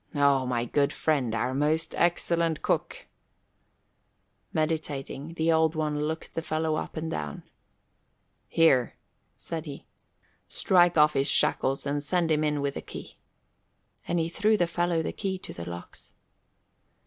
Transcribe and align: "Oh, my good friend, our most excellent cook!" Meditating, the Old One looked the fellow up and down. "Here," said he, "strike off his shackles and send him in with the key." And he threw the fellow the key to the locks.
"Oh, 0.15 0.47
my 0.47 0.65
good 0.65 0.91
friend, 0.91 1.35
our 1.35 1.53
most 1.53 1.93
excellent 1.93 2.63
cook!" 2.63 3.05
Meditating, 4.51 5.35
the 5.35 5.51
Old 5.51 5.75
One 5.75 6.01
looked 6.05 6.33
the 6.33 6.41
fellow 6.41 6.73
up 6.75 6.97
and 6.97 7.11
down. 7.11 7.43
"Here," 8.47 8.95
said 9.35 9.65
he, 9.67 9.85
"strike 10.47 10.97
off 10.97 11.13
his 11.13 11.27
shackles 11.29 11.85
and 11.85 12.03
send 12.03 12.31
him 12.31 12.43
in 12.43 12.61
with 12.61 12.73
the 12.73 12.81
key." 12.81 13.17
And 14.07 14.17
he 14.17 14.27
threw 14.27 14.57
the 14.57 14.65
fellow 14.65 15.03
the 15.03 15.13
key 15.13 15.37
to 15.37 15.53
the 15.53 15.69
locks. 15.69 16.15